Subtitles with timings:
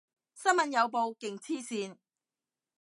[0.33, 1.97] 新聞有報，勁黐線